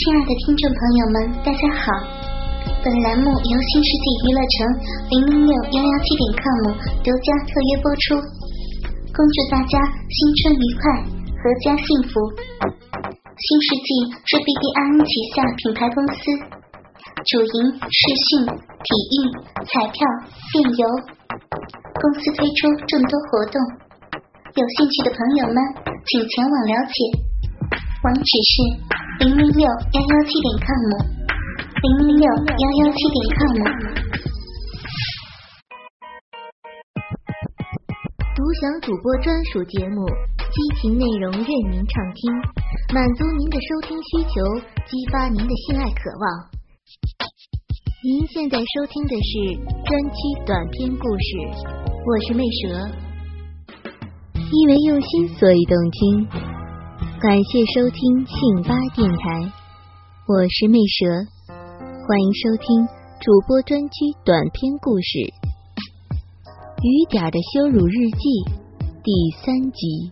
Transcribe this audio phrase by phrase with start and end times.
[0.00, 1.92] 亲爱的听众朋友们，大家好！
[2.80, 4.56] 本栏目由新世纪娱乐城
[5.12, 6.72] 零零六幺幺七点 com
[7.04, 8.16] 独家特约播出，
[9.12, 9.76] 恭祝大家
[10.08, 12.16] 新春愉快，阖家幸福。
[12.32, 13.88] 新世纪
[14.24, 16.24] 是 BBIN 旗下品牌公司，
[17.28, 19.16] 主营视讯、体育、
[19.68, 20.00] 彩票、
[20.48, 20.82] 电邮。
[22.00, 23.60] 公司推出众多活动，
[24.56, 25.56] 有兴趣的朋友们
[26.08, 26.96] 请前往了解，
[28.02, 28.54] 网址是。
[29.20, 30.72] 零零六幺幺七点 com，
[31.82, 33.38] 零零六幺幺七点 com。
[38.34, 40.08] 独享主播专属节目，
[40.48, 42.32] 激情内容任您畅听，
[42.94, 44.32] 满足您的收听需求，
[44.86, 46.48] 激发您的性爱渴望。
[48.02, 49.30] 您现在收听的是
[49.84, 51.36] 专区短篇故事，
[52.06, 52.88] 我是魅蛇，
[54.32, 56.49] 因为用心，所以动听。
[57.20, 59.52] 感谢收听信八电台，
[60.26, 61.04] 我是魅蛇，
[61.52, 62.88] 欢迎收听
[63.20, 65.18] 主播专区短篇故事
[66.80, 68.24] 《雨点的羞辱日记》
[69.04, 69.12] 第
[69.44, 70.10] 三集。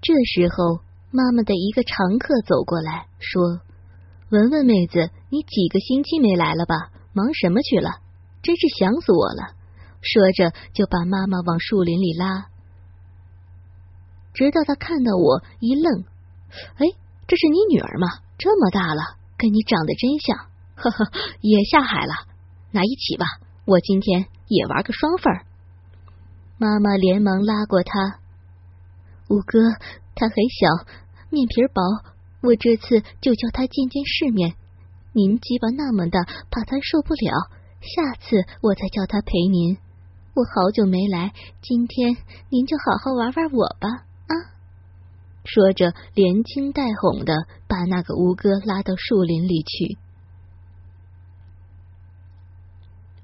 [0.00, 0.78] 这时候，
[1.10, 3.58] 妈妈的一个常客走过来说
[4.30, 6.94] ：“文文妹子，你几个星期没来了吧？
[7.12, 7.90] 忙什么去了？
[8.40, 9.58] 真是想死我了！”
[10.00, 12.46] 说着就把妈妈往树林里拉。
[14.34, 16.02] 直到他看到我，一愣，
[16.76, 16.86] 哎，
[17.26, 18.06] 这是你女儿吗？
[18.38, 20.36] 这么大了，跟你长得真像，
[20.74, 21.10] 呵呵，
[21.40, 22.12] 也下海了。
[22.72, 23.26] 那一起吧，
[23.64, 25.46] 我今天也玩个双份儿。
[26.58, 28.18] 妈妈连忙拉过他，
[29.28, 29.58] 五哥，
[30.14, 30.86] 他很小，
[31.30, 31.82] 面皮薄，
[32.42, 34.54] 我这次就叫他见见世面。
[35.12, 39.78] 您鸡巴那么大，怕他受不了，下次我再叫他陪您。
[40.34, 41.32] 我好久没来，
[41.62, 42.16] 今天
[42.50, 43.88] 您就好好玩玩我吧。
[44.26, 44.34] 啊
[45.44, 49.98] 说着，连惊带哄的把那个吴哥拉到树林里去。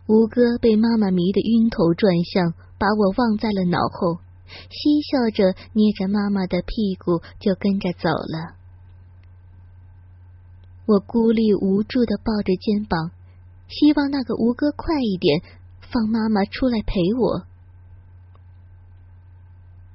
[0.06, 4.18] 吴哥被妈妈迷得晕头转向，把我忘在了脑后，
[4.68, 8.56] 嬉笑着捏着妈妈的屁股就跟着走了。
[10.86, 13.12] 我孤立无助的抱着肩膀，
[13.68, 15.40] 希望那个吴哥快一点
[15.80, 17.46] 放妈妈出来陪我。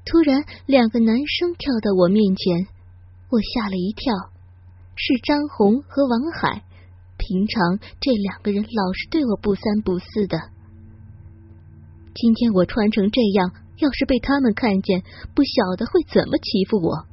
[0.05, 2.67] 突然，两个男生跳到我面前，
[3.29, 4.13] 我吓了一跳，
[4.95, 6.63] 是张红和王海。
[7.17, 10.37] 平常这两个人老是对我不三不四的，
[12.13, 15.01] 今天我穿成这样，要是被他们看见，
[15.33, 17.07] 不晓得会怎么欺负我。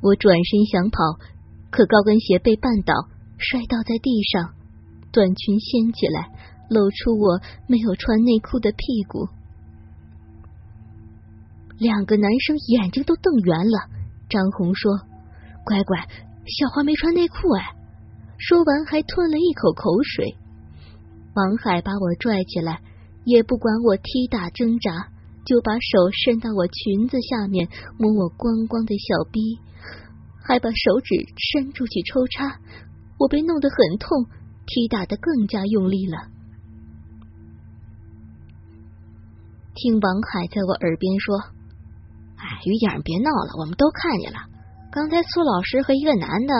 [0.00, 0.98] 我转身想跑，
[1.70, 2.94] 可高跟鞋被绊倒，
[3.36, 4.54] 摔倒在地上，
[5.12, 6.30] 短裙掀起来，
[6.70, 9.28] 露出我没有穿内裤的屁股。
[11.78, 13.88] 两个男生眼睛都瞪圆了。
[14.28, 14.92] 张红说
[15.64, 15.98] ：“乖乖，
[16.46, 17.74] 小花没穿内裤哎。”
[18.36, 20.36] 说完还吞了一口口水。
[21.34, 22.80] 王海把我拽起来，
[23.24, 25.08] 也不管我踢打挣扎，
[25.44, 27.68] 就把手伸到我裙子下面
[27.98, 29.58] 摸我光光的小逼，
[30.42, 32.60] 还把手指伸出去抽插。
[33.18, 34.26] 我被弄得很痛，
[34.66, 36.28] 踢打的更加用力了。
[39.74, 41.57] 听王海在我耳边说。
[42.64, 44.38] 雨点，别闹了，我们都看见了。
[44.90, 46.54] 刚才苏老师和一个男的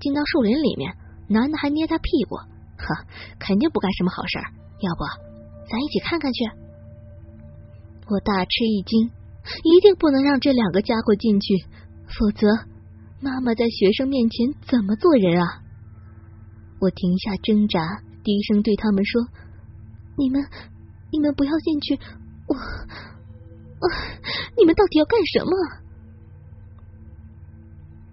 [0.00, 0.94] 进到树林里面，
[1.28, 3.06] 男的还捏他屁股，呵，
[3.38, 4.44] 肯定不干什么好事儿。
[4.80, 5.04] 要不，
[5.68, 6.44] 咱一起看看去？
[8.08, 9.10] 我大吃一惊，
[9.64, 11.54] 一定不能让这两个家伙进去，
[12.06, 12.48] 否则
[13.20, 15.62] 妈妈在学生面前怎么做人啊？
[16.80, 19.22] 我停下挣扎，低声对他们说
[20.16, 20.42] ：“你们，
[21.12, 21.98] 你们不要进去，
[22.46, 22.56] 我。”
[23.80, 23.84] 啊！
[24.56, 25.52] 你们到底要干什么？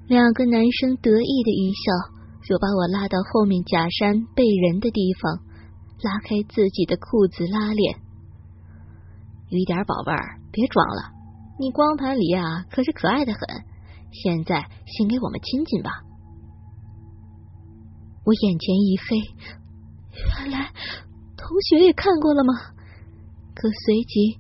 [0.08, 1.92] 两个男生得意的一笑，
[2.48, 5.44] 就把我拉到后面假山背人的地方，
[6.02, 8.00] 拉开自己的裤子拉链。
[9.50, 11.12] 雨点宝贝儿，别装了，
[11.60, 13.42] 你光盘里啊可是可爱的很。
[14.12, 15.92] 现在先给我们亲亲吧。
[18.24, 19.18] 我眼前一黑，
[20.40, 20.72] 原来
[21.36, 22.54] 同学也看过了吗？
[23.54, 24.40] 可随即。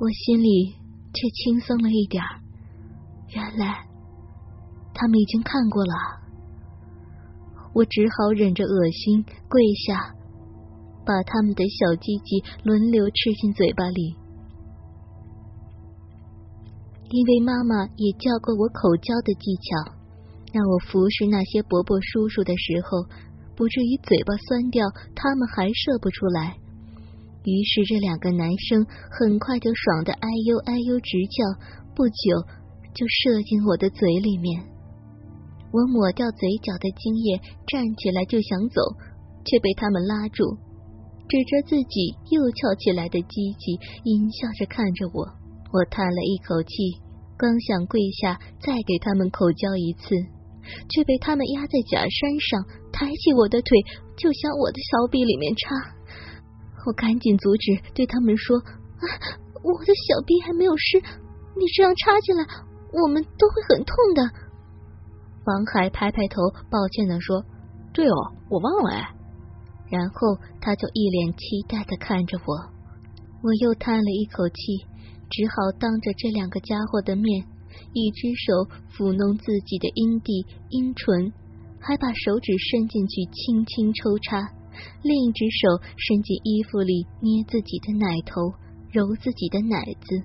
[0.00, 0.72] 我心里
[1.12, 2.40] 却轻松了一点儿，
[3.34, 3.84] 原来
[4.94, 5.92] 他们已经看过了。
[7.74, 10.14] 我只好忍着恶心跪下，
[11.04, 14.16] 把他们的小鸡鸡轮流吃进嘴巴里。
[17.10, 19.92] 因为妈妈也教过我口交的技巧，
[20.54, 23.04] 让我服侍那些伯伯叔叔的时候，
[23.54, 26.56] 不至于嘴巴酸掉，他们还射不出来。
[27.44, 31.44] 于是，这两个男生很快就爽的哎呦哎呦直叫，
[31.94, 32.36] 不久
[32.92, 34.60] 就射进我的嘴里面。
[35.72, 38.82] 我抹掉嘴角的精液，站起来就想走，
[39.46, 40.58] 却被他们拉住，
[41.28, 45.24] 指着自己又翘起来的鸡鸡，阴笑着看着我。
[45.72, 47.00] 我叹了一口气，
[47.38, 50.12] 刚想跪下再给他们口交一次，
[50.90, 53.78] 却被他们压在假山上，抬起我的腿
[54.18, 55.99] 就向我的小臂里面插。
[56.86, 58.58] 我赶紧阻止，对他们说
[59.00, 59.04] ：“啊，
[59.62, 60.98] 我的小臂还没有湿，
[61.56, 62.44] 你这样插进来，
[62.92, 64.22] 我们都会很痛的。”
[65.44, 67.44] 王海拍拍头，抱歉的说
[67.92, 69.14] ：“对哦，我忘了哎。”
[69.90, 72.54] 然后他就一脸期待的看着我，
[73.42, 74.86] 我又叹了一口气，
[75.28, 77.44] 只好当着这两个家伙的面，
[77.92, 81.32] 一只手抚弄自己的阴蒂、阴唇，
[81.80, 84.38] 还把手指伸进去轻轻抽插，
[85.02, 88.54] 另一只手伸进衣服里捏自己的奶头，
[88.92, 90.22] 揉自己的奶子。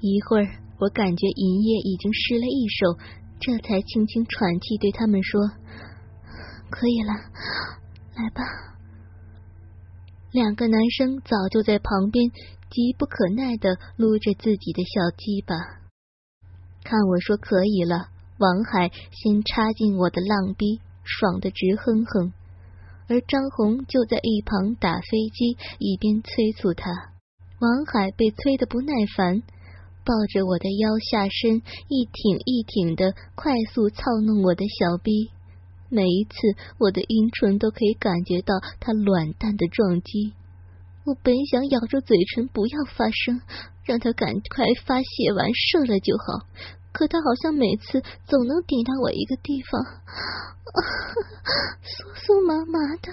[0.00, 0.46] 一会儿，
[0.78, 2.98] 我感觉银叶已经湿了一手。
[3.40, 5.40] 这才轻轻喘气，对他们说
[6.70, 7.12] ：“可以了，
[8.16, 8.42] 来吧。”
[10.34, 12.30] 两个男生早就在旁边
[12.68, 15.54] 急不可耐的撸着自己的小鸡巴。
[16.82, 18.08] 看我说可以了，
[18.38, 22.32] 王海先插进我的浪逼，爽的直哼哼，
[23.08, 26.90] 而张红就在一旁打飞机，一边催促他。
[27.60, 29.42] 王海被催得不耐烦。
[30.04, 35.28] 抱着我的腰下身，一挺一挺的快速操弄我的小逼，
[35.90, 36.32] 每一次
[36.78, 40.32] 我的阴唇都可以感觉到他卵蛋的撞击。
[41.04, 43.42] 我本想咬住嘴唇不要发声，
[43.84, 46.46] 让他赶快发泄完射了就好，
[46.92, 49.80] 可他好像每次总能顶到我一个地方，
[51.82, 53.12] 酥酥麻麻的。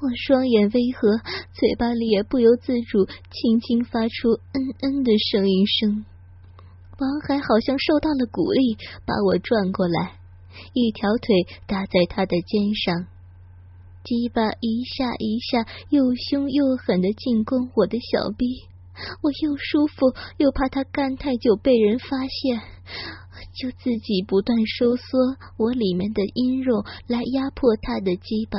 [0.00, 1.20] 我双眼微合，
[1.52, 6.04] 嘴巴里也不由自主轻轻发出“嗯嗯”的声音声。
[6.98, 10.18] 王海好像受到了鼓励，把我转过来，
[10.72, 13.08] 一条腿搭在他的肩上，
[14.04, 18.46] 鸡巴一下一下又凶又狠的进攻我的小臂，
[19.22, 22.60] 我又舒服又怕他干太久被人发现，
[23.54, 28.58] 就自己不断收缩我里面的阴肉来压迫他的鸡巴。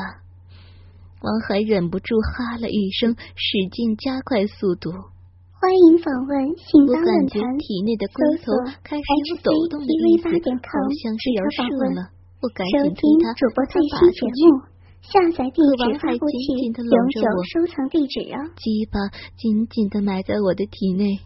[1.22, 4.90] 王海忍不住哈了一声，使劲加快速度。
[4.90, 8.50] 欢迎访问信当论坛，体内的龟头
[8.82, 11.62] 开始有抖动的意思，好像是要射
[11.94, 12.10] 了。
[12.42, 14.66] 我赶紧听他主播最新节目，
[15.02, 17.22] 下载地址发布器，永久
[17.52, 18.38] 收藏地址啊！
[18.56, 19.00] 鸡巴
[19.36, 21.20] 紧紧的埋在我的体内，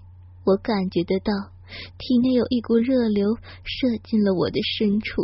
[0.46, 1.34] 我感觉得到
[2.00, 5.22] 体内有一股热流射进了我的深处。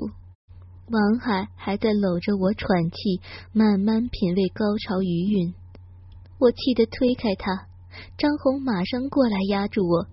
[0.92, 3.22] 王海还在搂着我喘气，
[3.54, 5.54] 慢慢品味高潮余韵。
[6.38, 7.68] 我气得推开他，
[8.18, 10.06] 张红马上过来压住我，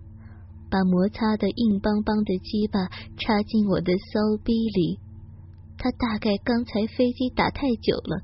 [0.70, 2.86] 把摩擦的硬邦邦的鸡巴
[3.18, 5.00] 插进我的骚逼里。
[5.78, 8.20] 他大概刚才飞机打太久了，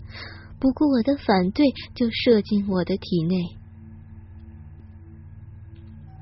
[0.58, 1.64] 不顾我的反对，
[1.94, 3.36] 就射进我的体内。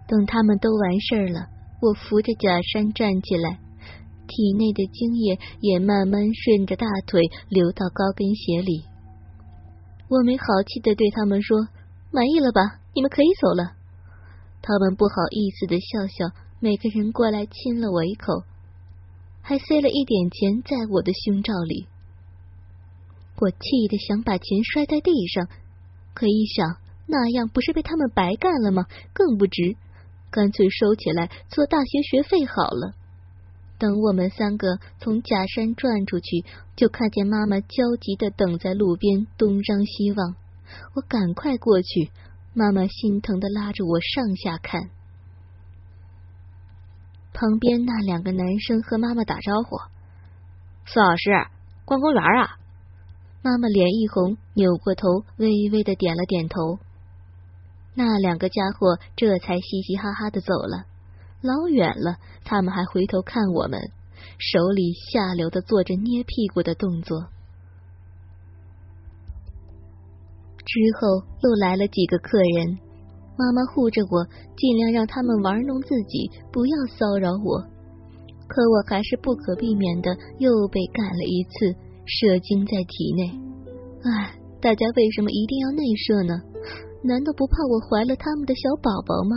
[0.06, 1.49] 等他们都完事儿了，
[1.81, 3.58] 我扶着假山站起来。
[4.29, 8.84] 体内的精液也慢慢顺着大腿流到高跟鞋里。
[10.08, 11.69] 我没好气的对他们说
[12.12, 12.81] ：“满意了吧？
[12.94, 13.73] 你们可以走了。”
[14.62, 18.44] 他们不好意思的笑笑，每个人过来亲了我一口，
[19.42, 21.86] 还塞了一点钱在我的胸罩里。
[23.38, 25.48] 我气得想把钱摔在地上，
[26.14, 26.76] 可一想
[27.06, 28.86] 那样不是被他们白干了吗？
[29.12, 29.76] 更不值，
[30.31, 32.94] 干脆收起来做大学学费好了。
[33.78, 36.44] 等我们三个从假山转出去，
[36.76, 40.36] 就看见妈妈焦急的等在路边，东张西望。
[40.94, 42.12] 我赶快过去，
[42.55, 44.90] 妈妈心疼的拉着我上下看。
[47.32, 49.77] 旁边那两个男生和妈妈打招呼
[50.86, 51.31] ：“苏老师，
[51.84, 52.56] 逛公园啊？”
[53.43, 56.79] 妈妈脸一红，扭过头，微微的点了点头。
[57.94, 60.84] 那两个家伙这才嘻嘻哈哈的走了。
[61.41, 63.81] 老远了，他们还回头看我们，
[64.39, 67.29] 手里下流的做着捏屁股的动作。
[70.65, 72.79] 之后又来了几个客人，
[73.43, 74.22] 妈妈护着我，
[74.56, 77.58] 尽量让他们玩弄自己，不要骚扰我。
[78.46, 81.75] 可我还是不可避免的又被干了一次，
[82.06, 83.32] 射精在体内。
[84.05, 86.34] 唉，大家为什么一定要内射呢？
[87.03, 89.34] 难道不怕我怀了他们的小宝宝吗？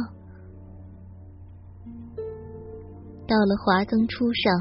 [3.26, 4.54] 到了华灯初上，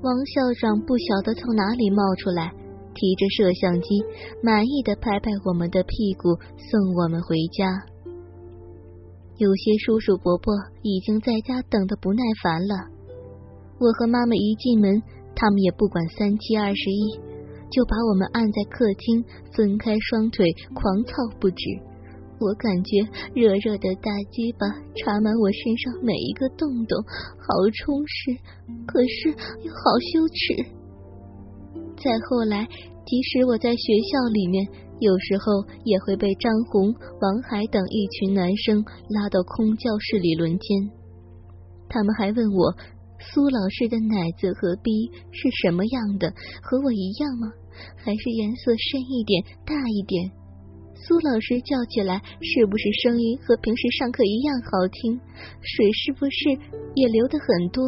[0.00, 2.54] 王校长不晓得从哪里冒出来，
[2.94, 4.00] 提着摄像机，
[4.42, 6.38] 满意的拍拍我们的屁股，
[6.70, 7.68] 送我们回家。
[9.38, 10.52] 有些叔叔伯伯
[10.82, 12.74] 已经在家等得不耐烦了。
[13.78, 15.00] 我和妈妈一进门，
[15.36, 17.20] 他们也不管三七二十一，
[17.70, 21.56] 就把我们按在客厅，分开双腿，狂操不止。
[22.40, 22.98] 我感觉
[23.34, 26.98] 热热的大鸡巴插满我身上每一个洞洞，
[27.38, 28.34] 好充实，
[28.86, 29.28] 可是
[29.62, 30.66] 又好羞耻。
[31.96, 32.66] 再后来，
[33.06, 34.66] 即使我在学校里面，
[35.00, 40.90] 有时候也会被张红、王海等一群男生拉到空教室里轮奸。
[41.88, 42.74] 他们还问我，
[43.18, 44.90] 苏老师的奶子和逼
[45.30, 47.48] 是什么样的，和我一样吗？
[47.96, 50.30] 还是颜色深一点、大一点？
[50.94, 55.20] 苏老师叫起来是不是声音和平时上课一样好听？
[55.62, 56.50] 水是不是
[56.94, 57.82] 也流的很多？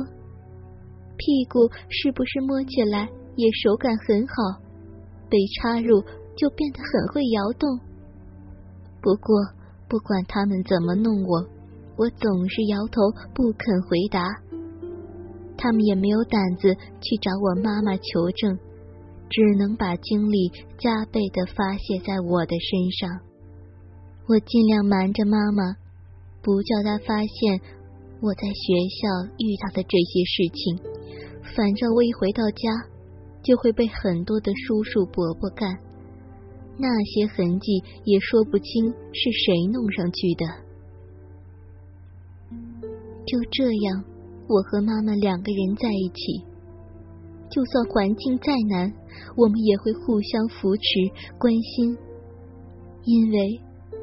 [1.16, 3.08] 屁股是不是摸起来？
[3.36, 4.60] 也手感很好，
[5.28, 6.02] 被插入
[6.40, 7.68] 就变得很会摇动。
[9.02, 9.36] 不过
[9.86, 11.44] 不管他们怎么弄我，
[11.98, 14.24] 我总是摇头不肯回答。
[15.58, 18.58] 他们也没有胆子去找我妈妈求证，
[19.28, 23.20] 只能把精力加倍的发泄在我的身上。
[24.26, 25.76] 我尽量瞒着妈妈，
[26.40, 27.60] 不叫她发现
[28.22, 30.78] 我在学校遇到的这些事情。
[31.54, 32.88] 反正我一回到家。
[33.42, 35.74] 就会被很多的叔叔伯伯干，
[36.80, 40.46] 那些痕迹也说不清是谁弄上去的。
[43.26, 44.02] 就这样，
[44.48, 46.42] 我和妈妈两个人在一起，
[47.50, 48.90] 就算环境再难，
[49.36, 50.82] 我们也会互相扶持、
[51.38, 51.96] 关心，
[53.04, 53.60] 因为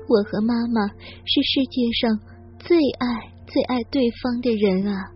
[0.08, 2.20] 我和妈妈是世界上
[2.60, 5.12] 最爱、最爱对方的人啊。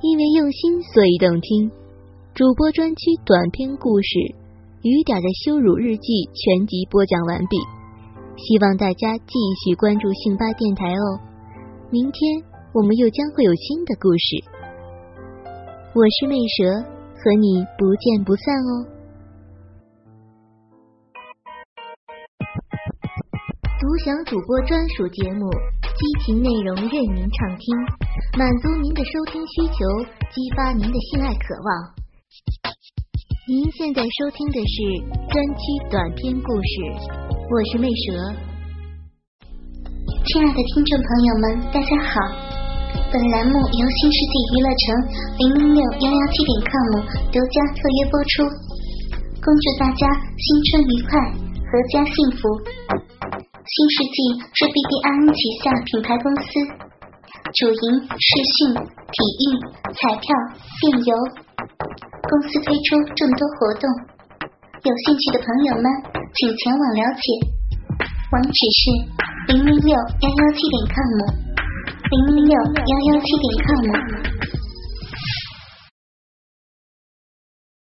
[0.00, 1.81] 因为用心，所以动听。
[2.34, 4.08] 主播专区短篇故事
[4.80, 7.60] 《雨点的羞辱日记》全集播讲完毕，
[8.40, 11.20] 希望大家继续关注信巴电台哦。
[11.92, 12.40] 明天
[12.72, 14.40] 我们又将会有新的故事。
[15.92, 16.80] 我是魅蛇，
[17.20, 18.70] 和你不见不散哦。
[23.76, 25.52] 独享主播专属节目，
[25.84, 27.76] 激情内容任您畅听。
[28.40, 29.84] 满足您的收听需求，
[30.32, 32.01] 激发您的性爱渴望。
[33.44, 34.74] 您现在收听的是
[35.26, 36.74] 专区短篇故事，
[37.50, 38.14] 我是魅蛇。
[40.30, 42.22] 亲爱的听众朋友们，大家好！
[43.10, 44.82] 本栏目由新世纪娱乐城
[45.42, 47.02] 零零六幺幺七点 com
[47.34, 48.46] 独家特约播出，
[49.42, 50.06] 恭祝大家
[50.38, 51.18] 新春愉快，
[51.66, 52.46] 阖家幸福。
[52.86, 56.46] 新世纪是 B B I N 旗下品牌公司。
[57.58, 59.44] 主营视讯、体育、
[59.98, 60.30] 彩票、
[60.78, 61.10] 电邮，
[62.32, 63.84] 公司推出众多活动，
[64.84, 65.84] 有兴趣的朋友们
[66.32, 67.24] 请前往了解，
[68.32, 71.12] 网址是零零六幺幺七点 com，
[72.08, 74.31] 零零六幺幺七点 com。